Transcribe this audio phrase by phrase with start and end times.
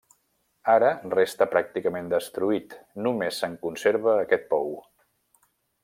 [0.75, 2.73] Ara resta pràcticament destruït,
[3.09, 4.75] només se'n conserva aquest pou.